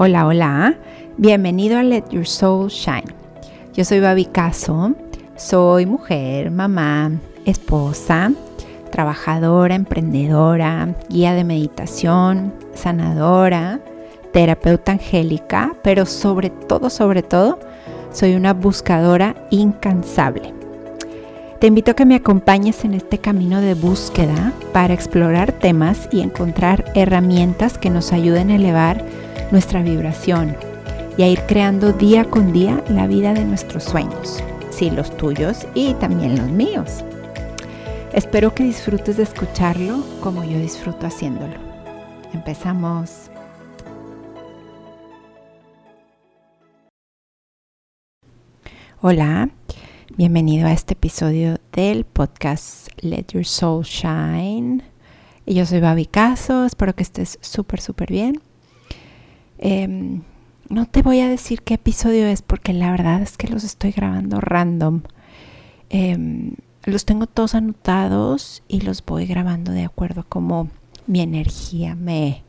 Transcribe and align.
Hola, 0.00 0.28
hola. 0.28 0.76
Bienvenido 1.16 1.76
a 1.76 1.82
Let 1.82 2.04
Your 2.12 2.24
Soul 2.24 2.68
Shine. 2.68 3.12
Yo 3.74 3.84
soy 3.84 3.98
Babi 3.98 4.26
Caso. 4.26 4.94
Soy 5.34 5.86
mujer, 5.86 6.52
mamá, 6.52 7.10
esposa, 7.44 8.30
trabajadora, 8.92 9.74
emprendedora, 9.74 10.94
guía 11.08 11.34
de 11.34 11.42
meditación, 11.42 12.54
sanadora, 12.74 13.80
terapeuta 14.32 14.92
angélica, 14.92 15.74
pero 15.82 16.06
sobre 16.06 16.50
todo, 16.50 16.90
sobre 16.90 17.24
todo, 17.24 17.58
soy 18.12 18.36
una 18.36 18.54
buscadora 18.54 19.34
incansable. 19.50 20.54
Te 21.58 21.66
invito 21.66 21.90
a 21.90 21.94
que 21.94 22.06
me 22.06 22.14
acompañes 22.14 22.84
en 22.84 22.94
este 22.94 23.18
camino 23.18 23.60
de 23.60 23.74
búsqueda 23.74 24.52
para 24.72 24.94
explorar 24.94 25.50
temas 25.50 26.08
y 26.12 26.20
encontrar 26.20 26.84
herramientas 26.94 27.78
que 27.78 27.90
nos 27.90 28.12
ayuden 28.12 28.52
a 28.52 28.54
elevar 28.54 29.04
nuestra 29.50 29.82
vibración 29.82 30.56
y 31.16 31.22
a 31.22 31.28
ir 31.28 31.40
creando 31.46 31.92
día 31.92 32.24
con 32.24 32.52
día 32.52 32.84
la 32.88 33.06
vida 33.06 33.34
de 33.34 33.44
nuestros 33.44 33.84
sueños, 33.84 34.42
sí, 34.70 34.90
los 34.90 35.16
tuyos 35.16 35.66
y 35.74 35.94
también 35.94 36.36
los 36.36 36.48
míos. 36.48 37.04
Espero 38.12 38.54
que 38.54 38.64
disfrutes 38.64 39.16
de 39.16 39.22
escucharlo 39.22 40.04
como 40.20 40.44
yo 40.44 40.58
disfruto 40.58 41.06
haciéndolo. 41.06 41.54
Empezamos. 42.32 43.30
Hola, 49.00 49.50
bienvenido 50.16 50.66
a 50.66 50.72
este 50.72 50.94
episodio 50.94 51.58
del 51.72 52.04
podcast 52.04 52.88
Let 53.00 53.26
Your 53.32 53.44
Soul 53.44 53.84
Shine. 53.84 54.82
Yo 55.46 55.64
soy 55.64 55.80
Babi 55.80 56.06
Caso, 56.06 56.64
espero 56.64 56.94
que 56.94 57.04
estés 57.04 57.38
súper, 57.40 57.80
súper 57.80 58.10
bien. 58.10 58.47
Em, 59.58 60.22
no 60.68 60.86
te 60.86 61.02
voy 61.02 61.20
a 61.20 61.28
decir 61.28 61.62
qué 61.62 61.74
episodio 61.74 62.26
es 62.26 62.42
porque 62.42 62.72
la 62.72 62.90
verdad 62.90 63.22
es 63.22 63.36
que 63.36 63.48
los 63.48 63.64
estoy 63.64 63.90
grabando 63.92 64.40
random. 64.40 65.02
Em, 65.90 66.54
los 66.84 67.04
tengo 67.04 67.26
todos 67.26 67.54
anotados 67.54 68.62
y 68.68 68.80
los 68.80 69.04
voy 69.04 69.26
grabando 69.26 69.72
de 69.72 69.84
acuerdo 69.84 70.22
a 70.22 70.24
cómo 70.24 70.68
mi 71.06 71.20
energía 71.20 71.94
me, 71.94 72.44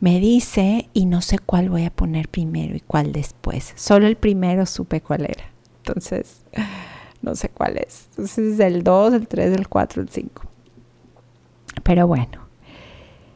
me 0.00 0.20
dice 0.20 0.88
y 0.92 1.06
no 1.06 1.22
sé 1.22 1.38
cuál 1.38 1.70
voy 1.70 1.84
a 1.84 1.90
poner 1.90 2.28
primero 2.28 2.76
y 2.76 2.80
cuál 2.80 3.12
después. 3.12 3.72
Solo 3.76 4.06
el 4.06 4.16
primero 4.16 4.66
supe 4.66 5.00
cuál 5.00 5.24
era. 5.24 5.44
Entonces, 5.78 6.44
no 7.22 7.34
sé 7.34 7.48
cuál 7.48 7.78
es. 7.78 8.06
Entonces 8.10 8.54
es 8.54 8.60
el 8.60 8.82
2, 8.82 9.14
el 9.14 9.28
3, 9.28 9.52
el 9.56 9.68
4, 9.68 10.02
el 10.02 10.08
5. 10.08 10.42
Pero 11.82 12.06
bueno, 12.06 12.48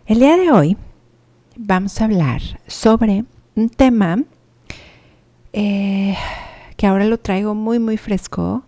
el 0.06 0.18
día 0.18 0.36
de 0.36 0.50
hoy 0.50 0.76
vamos 1.56 2.00
a 2.00 2.04
hablar 2.04 2.42
sobre 2.66 3.24
un 3.54 3.68
tema 3.68 4.22
eh, 5.52 6.16
que 6.76 6.86
ahora 6.86 7.04
lo 7.04 7.18
traigo 7.18 7.54
muy, 7.54 7.78
muy 7.78 7.96
fresco 7.96 8.64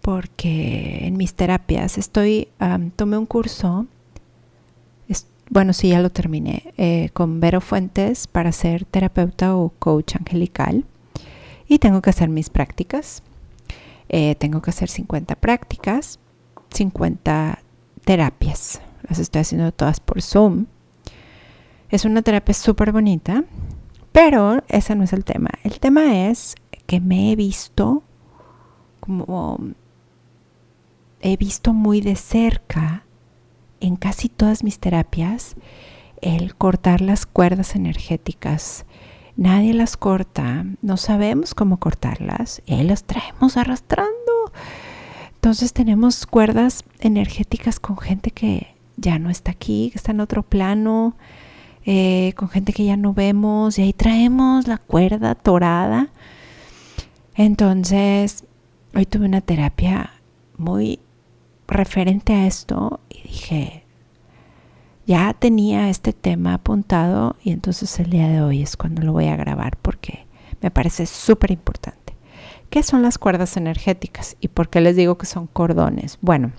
porque 0.00 1.06
en 1.06 1.16
mis 1.16 1.34
terapias 1.34 1.98
estoy, 1.98 2.48
tomé 2.96 3.18
un 3.18 3.26
curso, 3.26 3.86
bueno, 5.52 5.72
sí, 5.72 5.88
ya 5.88 6.00
lo 6.00 6.10
terminé, 6.10 6.72
eh, 6.76 7.10
con 7.12 7.40
Vero 7.40 7.60
Fuentes 7.60 8.28
para 8.28 8.52
ser 8.52 8.84
terapeuta 8.84 9.56
o 9.56 9.70
coach 9.70 10.14
angelical 10.14 10.84
y 11.66 11.80
tengo 11.80 12.02
que 12.02 12.10
hacer 12.10 12.28
mis 12.28 12.50
prácticas. 12.50 13.22
Eh, 14.08 14.36
tengo 14.36 14.62
que 14.62 14.70
hacer 14.70 14.88
50 14.88 15.34
prácticas, 15.36 16.20
50 16.72 17.58
terapias. 18.04 18.80
Las 19.08 19.18
estoy 19.18 19.40
haciendo 19.40 19.72
todas 19.72 19.98
por 19.98 20.22
Zoom. 20.22 20.66
Es 21.90 22.04
una 22.04 22.22
terapia 22.22 22.54
súper 22.54 22.92
bonita, 22.92 23.44
pero 24.12 24.62
ese 24.68 24.94
no 24.94 25.04
es 25.04 25.12
el 25.12 25.24
tema. 25.24 25.50
El 25.64 25.80
tema 25.80 26.28
es 26.28 26.54
que 26.86 27.00
me 27.00 27.32
he 27.32 27.36
visto 27.36 28.02
como 29.00 29.58
he 31.20 31.36
visto 31.36 31.72
muy 31.72 32.00
de 32.00 32.16
cerca 32.16 33.04
en 33.80 33.96
casi 33.96 34.28
todas 34.28 34.62
mis 34.62 34.78
terapias 34.78 35.56
el 36.20 36.54
cortar 36.54 37.00
las 37.00 37.26
cuerdas 37.26 37.74
energéticas. 37.74 38.84
Nadie 39.36 39.72
las 39.74 39.96
corta, 39.96 40.66
no 40.82 40.96
sabemos 40.96 41.54
cómo 41.54 41.78
cortarlas 41.78 42.62
y 42.66 42.82
las 42.82 43.04
traemos 43.04 43.56
arrastrando. 43.56 44.52
Entonces 45.34 45.72
tenemos 45.72 46.26
cuerdas 46.26 46.84
energéticas 47.00 47.80
con 47.80 47.96
gente 47.96 48.30
que 48.30 48.74
ya 48.96 49.18
no 49.18 49.30
está 49.30 49.52
aquí, 49.52 49.88
que 49.90 49.98
está 49.98 50.12
en 50.12 50.20
otro 50.20 50.42
plano, 50.42 51.16
eh, 51.92 52.34
con 52.36 52.48
gente 52.48 52.72
que 52.72 52.84
ya 52.84 52.96
no 52.96 53.14
vemos 53.14 53.76
y 53.76 53.82
ahí 53.82 53.92
traemos 53.92 54.68
la 54.68 54.78
cuerda 54.78 55.34
torada. 55.34 56.10
Entonces, 57.34 58.44
hoy 58.94 59.06
tuve 59.06 59.26
una 59.26 59.40
terapia 59.40 60.12
muy 60.56 61.00
referente 61.66 62.32
a 62.32 62.46
esto 62.46 63.00
y 63.08 63.22
dije, 63.22 63.82
ya 65.04 65.34
tenía 65.34 65.88
este 65.88 66.12
tema 66.12 66.54
apuntado 66.54 67.34
y 67.42 67.50
entonces 67.50 67.98
el 67.98 68.10
día 68.10 68.28
de 68.28 68.40
hoy 68.40 68.62
es 68.62 68.76
cuando 68.76 69.02
lo 69.02 69.12
voy 69.12 69.26
a 69.26 69.34
grabar 69.34 69.76
porque 69.76 70.26
me 70.62 70.70
parece 70.70 71.06
súper 71.06 71.50
importante. 71.50 72.14
¿Qué 72.70 72.84
son 72.84 73.02
las 73.02 73.18
cuerdas 73.18 73.56
energéticas 73.56 74.36
y 74.40 74.46
por 74.46 74.68
qué 74.68 74.80
les 74.80 74.94
digo 74.94 75.18
que 75.18 75.26
son 75.26 75.48
cordones? 75.48 76.18
Bueno, 76.20 76.52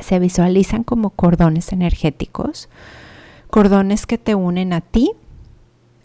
se 0.00 0.18
visualizan 0.18 0.82
como 0.82 1.10
cordones 1.10 1.72
energéticos 1.72 2.68
cordones 3.52 4.06
que 4.06 4.16
te 4.16 4.34
unen 4.34 4.72
a 4.72 4.80
ti 4.80 5.12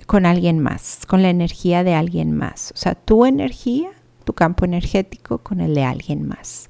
con 0.06 0.26
alguien 0.26 0.60
más, 0.60 1.06
con 1.08 1.22
la 1.22 1.30
energía 1.30 1.86
de 1.86 1.94
alguien 1.94 2.36
más. 2.36 2.74
O 2.76 2.78
sea, 2.78 2.94
tu 2.94 3.26
energía, 3.26 3.92
tu 4.26 4.34
campo 4.34 4.66
energético 4.66 5.38
con 5.38 5.62
el 5.62 5.74
de 5.74 5.86
alguien 5.86 6.28
más. 6.28 6.70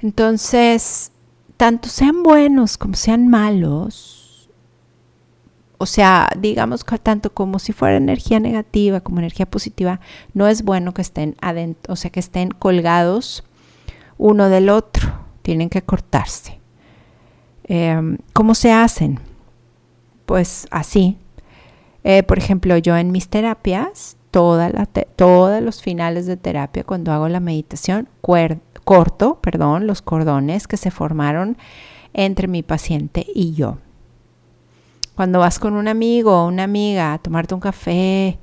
Entonces, 0.00 1.10
tanto 1.56 1.88
sean 1.88 2.22
buenos 2.22 2.76
como 2.76 2.92
sean 2.92 3.28
malos, 3.28 4.50
o 5.78 5.86
sea, 5.86 6.28
digamos 6.38 6.84
que 6.84 6.98
tanto 6.98 7.32
como 7.32 7.58
si 7.58 7.72
fuera 7.72 7.96
energía 7.96 8.40
negativa 8.40 9.00
como 9.00 9.20
energía 9.20 9.46
positiva, 9.46 10.00
no 10.34 10.48
es 10.48 10.64
bueno 10.64 10.92
que 10.92 11.00
estén 11.00 11.34
adentro, 11.40 11.94
o 11.94 11.96
sea, 11.96 12.10
que 12.10 12.20
estén 12.20 12.50
colgados 12.50 13.42
uno 14.18 14.50
del 14.50 14.68
otro, 14.68 15.14
tienen 15.40 15.70
que 15.70 15.80
cortarse. 15.80 16.60
Em, 17.64 18.18
¿Cómo 18.34 18.54
se 18.54 18.70
hacen? 18.70 19.31
Pues 20.26 20.66
así. 20.70 21.18
Eh, 22.04 22.22
por 22.22 22.38
ejemplo, 22.38 22.76
yo 22.78 22.96
en 22.96 23.12
mis 23.12 23.28
terapias, 23.28 24.16
todos 24.30 25.62
los 25.62 25.82
finales 25.82 26.26
de 26.26 26.36
terapia, 26.36 26.84
cuando 26.84 27.12
hago 27.12 27.28
la 27.28 27.40
meditación, 27.40 28.08
corto, 28.84 29.38
perdón, 29.40 29.86
los 29.86 30.02
cordones 30.02 30.66
que 30.66 30.76
se 30.76 30.90
formaron 30.90 31.56
entre 32.14 32.48
mi 32.48 32.62
paciente 32.62 33.26
y 33.34 33.54
yo. 33.54 33.78
Cuando 35.14 35.38
vas 35.38 35.58
con 35.58 35.74
un 35.74 35.88
amigo 35.88 36.32
o 36.32 36.48
una 36.48 36.64
amiga 36.64 37.12
a 37.12 37.18
tomarte 37.18 37.54
un 37.54 37.60
café, 37.60 38.38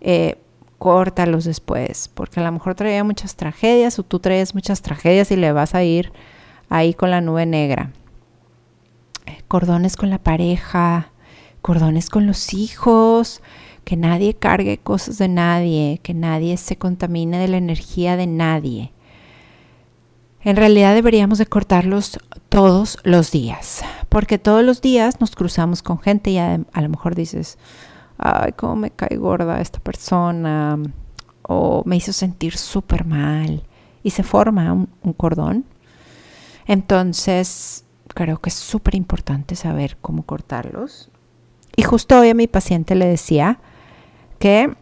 eh, 0.00 0.38
córtalos 0.78 1.44
después, 1.44 2.08
porque 2.14 2.40
a 2.40 2.42
lo 2.44 2.52
mejor 2.52 2.74
traía 2.74 3.04
muchas 3.04 3.36
tragedias 3.36 3.98
o 3.98 4.02
tú 4.02 4.20
traes 4.20 4.54
muchas 4.54 4.82
tragedias 4.82 5.30
y 5.30 5.36
le 5.36 5.52
vas 5.52 5.74
a 5.74 5.82
ir 5.82 6.12
ahí 6.68 6.94
con 6.94 7.10
la 7.10 7.20
nube 7.20 7.46
negra. 7.46 7.90
Eh, 9.26 9.42
cordones 9.46 9.96
con 9.96 10.10
la 10.10 10.18
pareja, 10.18 11.11
cordones 11.62 12.10
con 12.10 12.26
los 12.26 12.52
hijos, 12.52 13.40
que 13.84 13.96
nadie 13.96 14.34
cargue 14.34 14.78
cosas 14.78 15.18
de 15.18 15.28
nadie, 15.28 16.00
que 16.02 16.14
nadie 16.14 16.56
se 16.56 16.76
contamine 16.76 17.38
de 17.38 17.48
la 17.48 17.56
energía 17.56 18.16
de 18.16 18.26
nadie. 18.26 18.92
En 20.44 20.56
realidad 20.56 20.94
deberíamos 20.94 21.38
de 21.38 21.46
cortarlos 21.46 22.18
todos 22.48 22.98
los 23.04 23.30
días, 23.30 23.82
porque 24.08 24.38
todos 24.38 24.64
los 24.64 24.82
días 24.82 25.20
nos 25.20 25.36
cruzamos 25.36 25.82
con 25.82 26.00
gente 26.00 26.30
y 26.30 26.38
a, 26.38 26.58
lo 26.58 26.88
mejor 26.88 27.14
dices, 27.14 27.58
ay, 28.18 28.52
cómo 28.52 28.74
me 28.74 28.90
cae 28.90 29.16
gorda 29.16 29.60
esta 29.60 29.78
persona, 29.78 30.78
o 31.42 31.82
me 31.86 31.96
hizo 31.96 32.12
sentir 32.12 32.56
súper 32.56 33.04
mal, 33.04 33.62
y 34.02 34.10
se 34.10 34.24
forma 34.24 34.72
un 34.72 35.12
cordón. 35.12 35.64
Entonces, 36.66 37.84
creo 38.08 38.40
que 38.40 38.50
es 38.50 38.54
súper 38.54 38.96
importante 38.96 39.54
saber 39.54 39.96
cómo 40.00 40.24
cortarlos. 40.24 41.08
Y 41.76 41.82
justo 41.82 42.18
hoy 42.18 42.30
a 42.30 42.34
mi 42.34 42.46
paciente 42.46 42.94
le 42.94 43.06
decía 43.06 43.58
que 44.38 44.74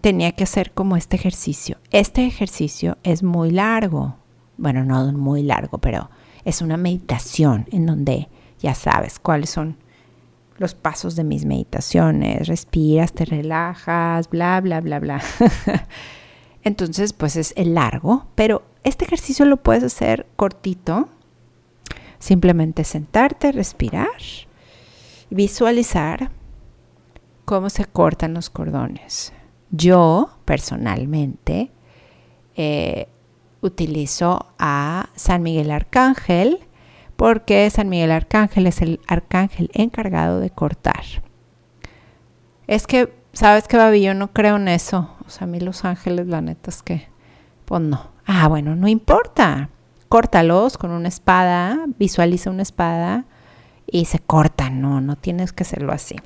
tenía 0.00 0.32
que 0.32 0.44
hacer 0.44 0.72
como 0.72 0.96
este 0.96 1.16
ejercicio. 1.16 1.78
Este 1.90 2.26
ejercicio 2.26 2.98
es 3.02 3.22
muy 3.22 3.50
largo. 3.50 4.16
Bueno, 4.56 4.84
no 4.84 5.12
muy 5.12 5.42
largo, 5.42 5.78
pero 5.78 6.10
es 6.44 6.62
una 6.62 6.76
meditación 6.76 7.66
en 7.72 7.86
donde 7.86 8.28
ya 8.60 8.74
sabes 8.74 9.18
cuáles 9.18 9.50
son 9.50 9.76
los 10.56 10.74
pasos 10.74 11.16
de 11.16 11.24
mis 11.24 11.44
meditaciones. 11.44 12.46
Respiras, 12.48 13.12
te 13.12 13.24
relajas, 13.24 14.30
bla, 14.30 14.60
bla, 14.60 14.80
bla, 14.80 15.00
bla. 15.00 15.22
Entonces, 16.62 17.12
pues 17.12 17.36
es 17.36 17.52
el 17.56 17.74
largo, 17.74 18.26
pero 18.34 18.62
este 18.84 19.04
ejercicio 19.04 19.44
lo 19.46 19.58
puedes 19.58 19.84
hacer 19.84 20.26
cortito. 20.36 21.08
Simplemente 22.18 22.82
sentarte, 22.82 23.52
respirar 23.52 24.08
visualizar 25.30 26.30
cómo 27.44 27.70
se 27.70 27.84
cortan 27.84 28.34
los 28.34 28.50
cordones. 28.50 29.32
Yo, 29.70 30.30
personalmente, 30.44 31.70
eh, 32.56 33.08
utilizo 33.60 34.46
a 34.58 35.08
San 35.14 35.42
Miguel 35.42 35.70
Arcángel 35.70 36.58
porque 37.16 37.68
San 37.70 37.88
Miguel 37.88 38.12
Arcángel 38.12 38.66
es 38.66 38.80
el 38.80 39.00
arcángel 39.08 39.70
encargado 39.74 40.38
de 40.40 40.50
cortar. 40.50 41.02
Es 42.68 42.86
que, 42.86 43.12
¿sabes 43.32 43.66
qué, 43.66 43.76
Babi? 43.76 44.02
Yo 44.02 44.14
no 44.14 44.32
creo 44.32 44.56
en 44.56 44.68
eso. 44.68 45.10
O 45.26 45.30
sea, 45.30 45.44
a 45.44 45.48
mí 45.48 45.58
los 45.58 45.84
ángeles, 45.84 46.28
la 46.28 46.40
neta 46.40 46.70
es 46.70 46.82
que, 46.82 47.08
pues 47.64 47.80
no. 47.80 48.12
Ah, 48.24 48.46
bueno, 48.46 48.76
no 48.76 48.86
importa. 48.86 49.70
Córtalos 50.08 50.78
con 50.78 50.90
una 50.92 51.08
espada, 51.08 51.86
visualiza 51.98 52.50
una 52.50 52.62
espada 52.62 53.24
y 53.90 54.04
se 54.04 54.18
cortan. 54.18 54.80
No, 54.80 55.00
no 55.00 55.16
tienes 55.16 55.52
que 55.52 55.64
hacerlo 55.64 55.92
así 55.92 56.16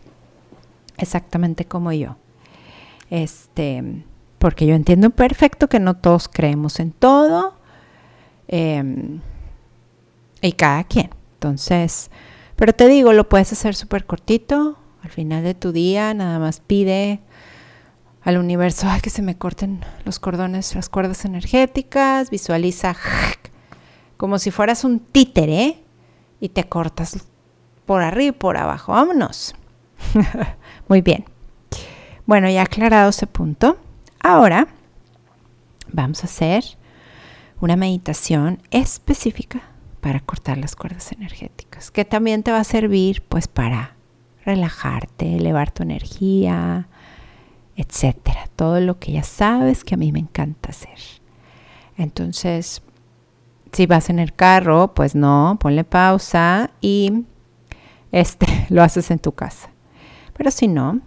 exactamente 0.97 1.64
como 1.64 1.93
yo. 1.93 2.17
Este, 3.11 4.05
porque 4.38 4.67
yo 4.67 4.75
entiendo 4.75 5.11
perfecto 5.11 5.69
que 5.69 5.81
no 5.81 5.97
todos 5.97 6.29
creemos 6.29 6.81
en 6.81 6.93
todo. 6.93 7.55
Em, 8.49 9.20
y 10.41 10.53
cada 10.53 10.85
quien. 10.85 11.11
Entonces, 11.35 12.11
pero 12.56 12.73
te 12.73 12.88
digo, 12.88 13.12
lo 13.12 13.29
puedes 13.29 13.53
hacer 13.53 13.75
súper 13.75 14.06
cortito. 14.06 14.79
Al 15.03 15.11
final 15.11 15.43
de 15.43 15.55
tu 15.55 15.73
día, 15.73 16.15
nada 16.15 16.38
más 16.38 16.61
pide 16.61 17.20
al 18.23 18.38
universo 18.38 18.87
que 19.03 19.11
se 19.11 19.20
me 19.20 19.37
corten 19.37 19.85
los 20.05 20.20
cordones, 20.20 20.75
las 20.75 20.88
cuerdas 20.88 21.25
energéticas. 21.25 22.31
Visualiza 22.31 22.97
como 24.17 24.38
si 24.38 24.50
fueras 24.50 24.85
un 24.85 25.00
títere 25.00 25.82
y 26.41 26.50
te 26.50 26.65
cortas 26.65 27.26
por 27.87 28.02
arriba 28.02 28.29
y 28.29 28.32
por 28.32 28.56
abajo. 28.56 28.93
Vámonos. 28.93 29.55
Muy 30.88 31.00
bien. 31.00 31.25
Bueno, 32.26 32.49
ya 32.49 32.62
aclarado 32.62 33.11
ese 33.11 33.26
punto, 33.26 33.76
ahora 34.20 34.69
vamos 35.93 36.23
a 36.23 36.26
hacer 36.26 36.64
una 37.61 37.76
meditación 37.76 38.61
específica 38.70 39.62
para 40.00 40.20
cortar 40.20 40.58
las 40.58 40.75
cuerdas 40.75 41.12
energéticas, 41.12 41.90
que 41.90 42.05
también 42.05 42.43
te 42.43 42.50
va 42.50 42.61
a 42.61 42.64
servir 42.64 43.23
pues 43.23 43.49
para 43.49 43.94
relajarte, 44.44 45.37
elevar 45.37 45.70
tu 45.70 45.82
energía, 45.82 46.88
etcétera. 47.76 48.49
Todo 48.56 48.81
lo 48.81 48.99
que 48.99 49.12
ya 49.12 49.23
sabes 49.23 49.84
que 49.84 49.94
a 49.94 49.99
mí 49.99 50.12
me 50.12 50.19
encanta 50.19 50.70
hacer. 50.70 50.99
Entonces, 51.96 52.82
si 53.73 53.87
vas 53.87 54.11
en 54.11 54.19
el 54.19 54.34
carro, 54.34 54.93
pues 54.94 55.14
no, 55.14 55.56
ponle 55.61 55.84
pausa 55.84 56.70
y 56.81 57.25
este 58.12 58.47
lo 58.69 58.82
haces 58.82 59.11
en 59.11 59.19
tu 59.19 59.32
casa. 59.32 59.70
Pero 60.35 60.50
si 60.50 60.69
no, 60.69 61.00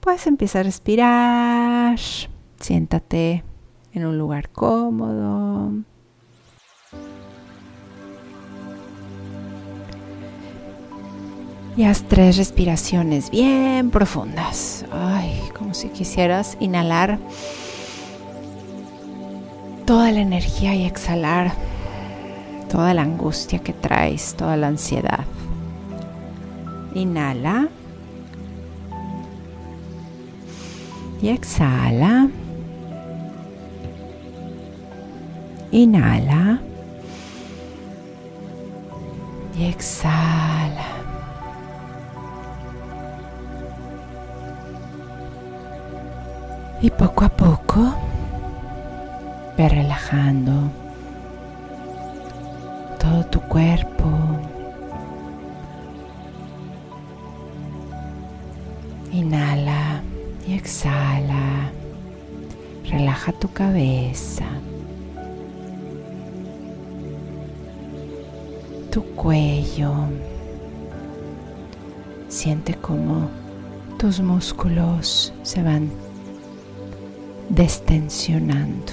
puedes 0.00 0.26
empezar 0.26 0.60
a 0.60 0.64
respirar, 0.64 1.98
siéntate 2.58 3.44
en 3.92 4.06
un 4.06 4.18
lugar 4.18 4.48
cómodo. 4.50 5.72
Y 11.76 11.84
haz 11.84 12.02
tres 12.08 12.36
respiraciones 12.36 13.30
bien 13.30 13.90
profundas. 13.90 14.84
Ay, 14.90 15.40
como 15.56 15.74
si 15.74 15.90
quisieras 15.90 16.56
inhalar 16.58 17.20
toda 19.86 20.10
la 20.10 20.20
energía 20.20 20.74
y 20.74 20.84
exhalar 20.84 21.52
toda 22.68 22.94
la 22.94 23.02
angustia 23.02 23.60
que 23.60 23.72
traes, 23.72 24.34
toda 24.34 24.56
la 24.56 24.66
ansiedad. 24.66 25.24
Inhala. 26.94 27.68
y 31.20 31.28
exhala. 31.28 32.28
Inhala 35.70 36.60
y 39.56 39.64
exhala. 39.64 40.86
Y 46.80 46.90
poco 46.90 47.24
a 47.24 47.28
poco 47.28 47.94
ve 49.56 49.68
relajando 49.68 50.70
todo 53.00 53.24
tu 53.26 53.40
cuerpo. 53.40 54.37
Inhala 59.68 60.02
y 60.46 60.54
exhala. 60.54 61.70
Relaja 62.88 63.32
tu 63.32 63.52
cabeza. 63.52 64.46
Tu 68.90 69.02
cuello. 69.14 69.92
Siente 72.28 72.74
como 72.74 73.28
tus 73.98 74.20
músculos 74.20 75.34
se 75.42 75.62
van 75.62 75.90
destensionando. 77.50 78.92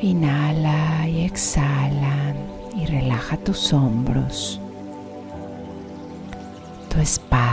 Inhala 0.00 1.06
y 1.08 1.24
exhala 1.24 2.34
y 2.74 2.86
relaja 2.86 3.36
tus 3.36 3.72
hombros, 3.72 4.60
tu 6.88 7.00
espalda. 7.00 7.47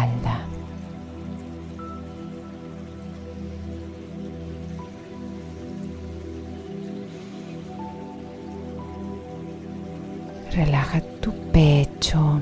Relaja 10.55 11.01
tu 11.19 11.33
pecho, 11.51 12.39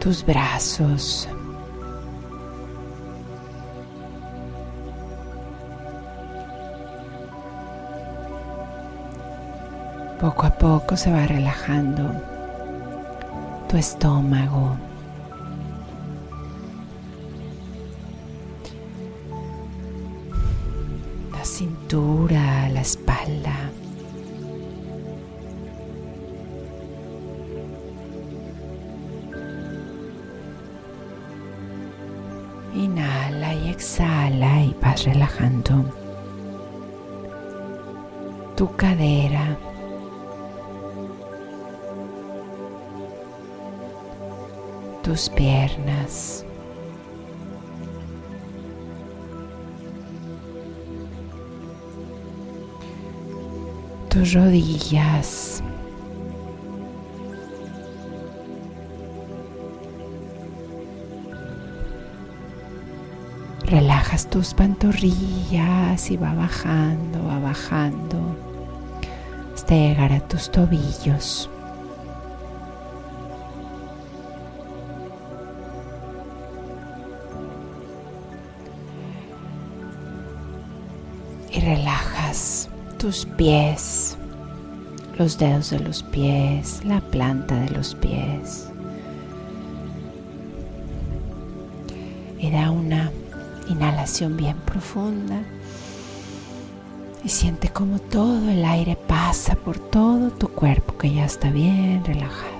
tus 0.00 0.24
brazos. 0.24 1.28
Poco 10.18 10.46
a 10.46 10.50
poco 10.56 10.96
se 10.96 11.12
va 11.12 11.26
relajando 11.26 12.10
tu 13.68 13.76
estómago. 13.76 14.74
La 21.30 21.44
cintura, 21.44 22.70
la 22.70 22.80
espalda. 22.80 23.70
Exhala 33.78 34.64
y 34.64 34.74
vas 34.82 35.04
relajando 35.04 35.84
tu 38.56 38.66
cadera. 38.74 39.56
Tus 45.04 45.28
piernas. 45.28 46.44
Tus 54.10 54.34
rodillas. 54.34 55.62
Relajas 63.98 64.30
tus 64.30 64.54
pantorrillas 64.54 66.08
y 66.12 66.16
va 66.16 66.32
bajando, 66.32 67.18
va 67.26 67.40
bajando 67.40 68.36
hasta 69.52 69.74
llegar 69.74 70.12
a 70.12 70.20
tus 70.20 70.52
tobillos. 70.52 71.50
Y 81.50 81.58
relajas 81.58 82.68
tus 82.98 83.26
pies, 83.26 84.16
los 85.18 85.38
dedos 85.38 85.70
de 85.70 85.80
los 85.80 86.04
pies, 86.04 86.84
la 86.84 87.00
planta 87.00 87.56
de 87.56 87.70
los 87.70 87.96
pies. 87.96 88.70
Y 92.38 92.52
da 92.52 92.70
una 92.70 93.10
inhalación 93.78 94.36
bien 94.36 94.56
profunda 94.56 95.40
y 97.22 97.28
siente 97.28 97.68
como 97.68 98.00
todo 98.00 98.50
el 98.50 98.64
aire 98.64 98.96
pasa 98.96 99.54
por 99.54 99.78
todo 99.78 100.30
tu 100.30 100.48
cuerpo 100.48 100.98
que 100.98 101.12
ya 101.14 101.24
está 101.24 101.50
bien 101.50 102.04
relajado. 102.04 102.58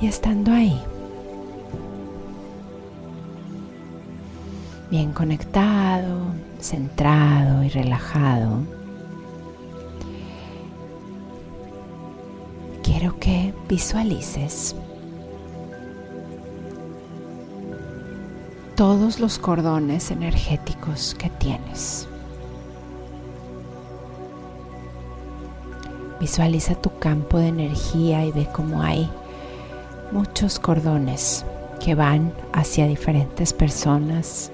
Y 0.00 0.06
estando 0.06 0.52
ahí, 0.52 0.80
bien 4.90 5.12
conectado, 5.12 6.18
centrado 6.60 7.62
y 7.62 7.68
relajado, 7.68 8.60
quiero 12.82 13.18
que 13.18 13.52
visualices 13.68 14.76
todos 18.78 19.18
los 19.18 19.40
cordones 19.40 20.12
energéticos 20.12 21.16
que 21.18 21.30
tienes. 21.30 22.06
Visualiza 26.20 26.76
tu 26.76 26.96
campo 27.00 27.38
de 27.38 27.48
energía 27.48 28.24
y 28.24 28.30
ve 28.30 28.48
cómo 28.54 28.80
hay 28.80 29.10
muchos 30.12 30.60
cordones 30.60 31.44
que 31.84 31.96
van 31.96 32.32
hacia 32.52 32.86
diferentes 32.86 33.52
personas. 33.52 34.52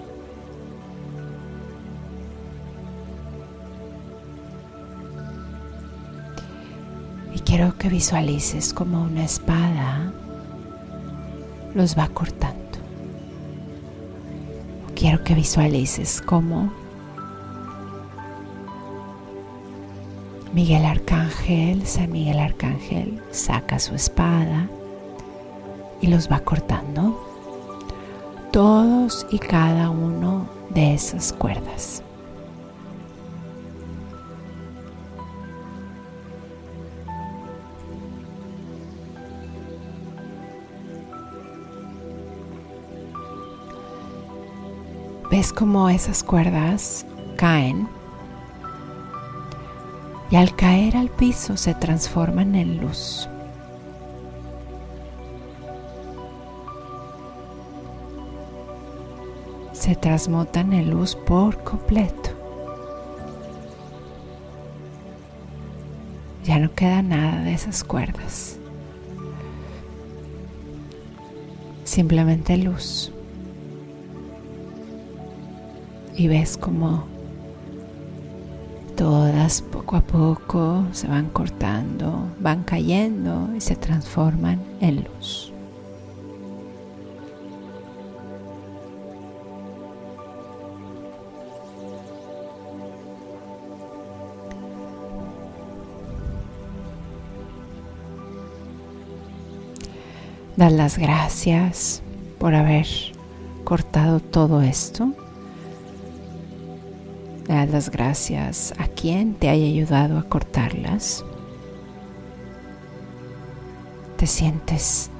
Y 7.34 7.40
quiero 7.40 7.76
que 7.76 7.90
visualices 7.90 8.72
como 8.72 9.02
una 9.02 9.24
espada 9.24 10.14
los 11.74 11.98
va 11.98 12.08
cortando 12.08 12.63
quiero 15.04 15.22
que 15.22 15.34
visualices 15.34 16.22
cómo 16.22 16.72
Miguel 20.54 20.86
Arcángel, 20.86 21.86
San 21.86 22.10
Miguel 22.10 22.38
Arcángel, 22.38 23.20
saca 23.30 23.78
su 23.78 23.94
espada 23.94 24.66
y 26.00 26.06
los 26.06 26.32
va 26.32 26.40
cortando 26.40 27.22
todos 28.50 29.26
y 29.30 29.40
cada 29.40 29.90
uno 29.90 30.48
de 30.70 30.94
esas 30.94 31.34
cuerdas. 31.34 32.02
Ves 45.36 45.52
como 45.52 45.88
esas 45.88 46.22
cuerdas 46.22 47.04
caen 47.34 47.88
y 50.30 50.36
al 50.36 50.54
caer 50.54 50.96
al 50.96 51.08
piso 51.08 51.56
se 51.56 51.74
transforman 51.74 52.54
en 52.54 52.80
luz. 52.80 53.28
Se 59.72 59.96
transmutan 59.96 60.72
en 60.72 60.90
luz 60.90 61.16
por 61.16 61.64
completo. 61.64 62.30
Ya 66.44 66.60
no 66.60 66.72
queda 66.74 67.02
nada 67.02 67.42
de 67.42 67.54
esas 67.54 67.82
cuerdas. 67.82 68.56
Simplemente 71.82 72.56
luz 72.56 73.10
y 76.16 76.28
ves 76.28 76.56
como 76.56 77.04
todas 78.96 79.62
poco 79.62 79.96
a 79.96 80.00
poco 80.00 80.86
se 80.92 81.08
van 81.08 81.28
cortando, 81.30 82.28
van 82.40 82.62
cayendo 82.62 83.50
y 83.56 83.60
se 83.60 83.76
transforman 83.76 84.60
en 84.80 85.04
luz. 85.04 85.50
Dar 100.56 100.70
las 100.70 100.98
gracias 100.98 102.00
por 102.38 102.54
haber 102.54 102.86
cortado 103.64 104.20
todo 104.20 104.62
esto 104.62 105.12
das 107.46 107.70
las 107.70 107.90
gracias 107.90 108.74
a 108.78 108.88
quien 108.88 109.34
te 109.34 109.48
haya 109.48 109.66
ayudado 109.66 110.18
a 110.18 110.24
cortarlas. 110.24 111.24
Te 114.16 114.26
sientes, 114.26 115.10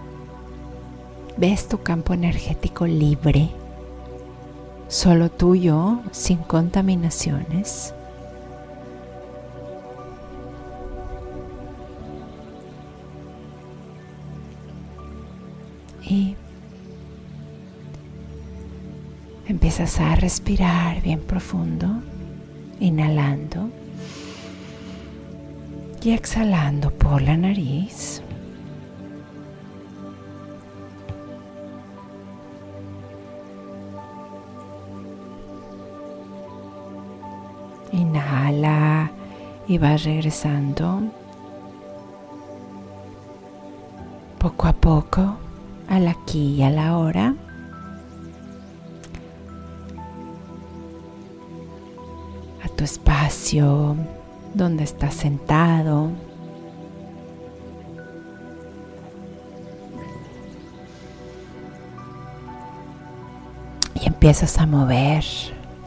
ves 1.37 1.69
tu 1.69 1.83
campo 1.83 2.15
energético 2.15 2.87
libre, 2.87 3.51
solo 4.89 5.31
tuyo, 5.31 6.01
sin 6.13 6.39
contaminaciones. 6.39 7.95
Y 16.07 16.37
empiezas 19.47 19.99
a 20.01 20.15
respirar 20.17 21.03
bien 21.03 21.21
profundo 21.21 22.03
inhalando 22.81 23.71
y 26.03 26.11
exhalando 26.11 26.91
por 26.91 27.23
la 27.23 27.37
nariz. 27.37 28.21
Inhala 37.93 39.11
y 39.67 39.79
vas 39.79 40.05
regresando 40.05 41.03
poco 44.39 44.67
a 44.67 44.73
poco 44.75 45.37
al 45.89 46.09
aquí 46.09 46.57
y 46.57 46.63
a 46.63 46.71
la 46.71 46.99
hora. 46.99 47.35
Espacio, 52.85 53.97
donde 54.55 54.85
estás 54.85 55.15
sentado. 55.15 56.11
Y 63.95 64.07
empiezas 64.07 64.59
a 64.59 64.67
mover 64.67 65.25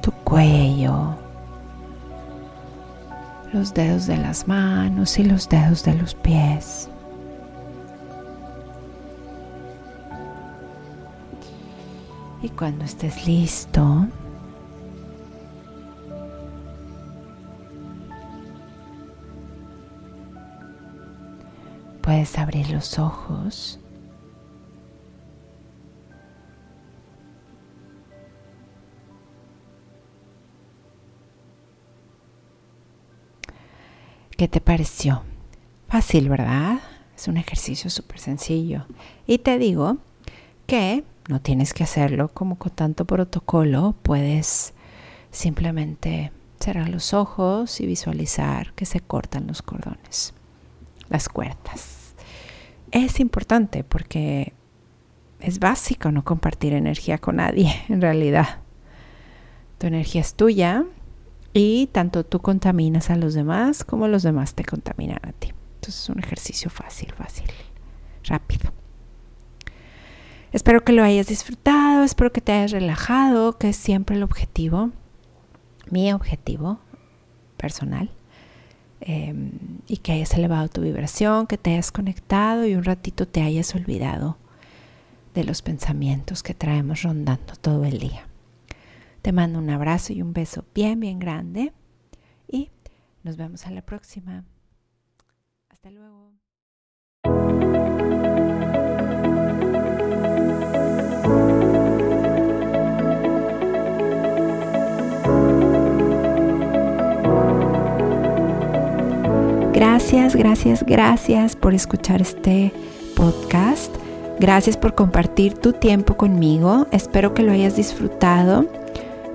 tu 0.02 0.12
cuello, 0.24 1.16
los 3.54 3.74
dedos 3.74 4.08
de 4.08 4.18
las 4.18 4.48
manos 4.48 5.18
y 5.20 5.24
los 5.24 5.48
dedos 5.48 5.84
de 5.84 5.94
los 5.94 6.16
pies. 6.16 6.90
Y 12.42 12.50
cuando 12.50 12.86
estés 12.86 13.26
listo, 13.26 14.08
Puedes 22.18 22.40
abrir 22.40 22.72
los 22.72 22.98
ojos. 22.98 23.80
¿Qué 34.36 34.48
te 34.48 34.60
pareció? 34.62 35.22
Fácil, 35.88 36.30
¿verdad? 36.30 36.80
Es 37.16 37.28
un 37.28 37.38
ejercicio 37.38 37.92
súper 37.92 38.18
sencillo. 38.18 38.88
Y 39.28 39.38
te 39.38 39.60
digo 39.60 39.98
que 40.66 41.04
no 41.30 41.40
tienes 41.40 41.76
que 41.76 41.84
hacerlo 41.84 42.30
como 42.30 42.58
con 42.58 42.72
tanto 42.72 43.06
protocolo. 43.06 43.94
Puedes 44.02 44.74
simplemente 45.30 46.32
cerrar 46.60 46.90
los 46.90 47.14
ojos 47.14 47.80
y 47.80 47.86
visualizar 47.86 48.74
que 48.74 48.88
se 48.88 49.02
cortan 49.02 49.46
los 49.46 49.62
cordones, 49.62 50.34
las 51.10 51.30
cuerdas 51.30 52.07
es 52.92 53.20
importante 53.20 53.84
porque 53.84 54.54
es 55.40 55.60
básico 55.60 56.12
no 56.12 56.24
compartir 56.24 56.74
energía 56.74 57.18
con 57.18 57.38
nadie, 57.38 57.74
en 57.90 58.02
realidad. 58.02 58.60
Tu 59.78 59.88
energía 59.88 60.22
es 60.22 60.34
tuya 60.34 60.86
y 61.54 61.88
tanto 61.88 62.24
tú 62.24 62.40
contaminas 62.40 63.10
a 63.10 63.16
los 63.16 63.34
demás 63.34 63.84
como 63.84 64.08
los 64.08 64.24
demás 64.24 64.56
te 64.56 64.66
contaminan 64.66 65.20
a 65.24 65.34
ti. 65.34 65.54
Entonces 65.76 66.04
es 66.04 66.10
un 66.10 66.20
ejercicio 66.20 66.70
fácil, 66.70 67.14
fácil, 67.14 67.48
rápido. 68.24 68.72
Espero 70.52 70.84
que 70.84 70.94
lo 70.94 71.04
hayas 71.04 71.28
disfrutado, 71.28 72.04
espero 72.04 72.32
que 72.32 72.42
te 72.42 72.54
hayas 72.54 72.72
relajado, 72.72 73.58
que 73.58 73.70
es 73.70 73.78
siempre 73.78 74.16
el 74.16 74.24
objetivo, 74.24 74.92
mi 75.92 76.12
objetivo 76.14 76.80
personal, 77.58 78.10
em, 79.02 79.52
y 79.88 79.98
que 79.98 80.14
hayas 80.14 80.34
elevado 80.34 80.68
tu 80.70 80.82
vibración, 80.82 81.48
que 81.48 81.58
te 81.58 81.72
hayas 81.72 81.92
conectado 81.92 82.66
y 82.66 82.76
un 82.76 82.84
ratito 82.84 83.28
te 83.28 83.42
hayas 83.42 83.74
olvidado 83.76 84.38
de 85.34 85.44
los 85.44 85.62
pensamientos 85.62 86.42
que 86.44 86.54
traemos 86.54 87.04
rondando 87.04 87.54
todo 87.62 87.86
el 87.86 88.00
día. 88.00 88.28
Te 89.22 89.32
mando 89.32 89.60
un 89.60 89.70
abrazo 89.70 90.14
y 90.14 90.22
un 90.22 90.34
beso 90.34 90.66
bien, 90.74 91.00
bien 91.00 91.20
grande 91.20 91.74
y 92.48 92.72
nos 93.24 93.38
vemos 93.38 93.66
a 93.68 93.72
la 93.72 93.82
próxima. 93.82 94.46
Hasta 95.70 95.92
luego. 95.92 96.47
Gracias, 110.10 110.38
gracias, 110.38 110.86
gracias 110.86 111.58
por 111.58 111.74
escuchar 111.74 112.22
este 112.22 112.72
podcast. 113.14 113.94
Gracias 114.40 114.78
por 114.78 114.96
compartir 114.96 115.56
tu 115.56 115.74
tiempo 115.74 116.16
conmigo. 116.16 116.88
Espero 116.92 117.34
que 117.34 117.44
lo 117.44 117.52
hayas 117.52 117.76
disfrutado. 117.76 118.68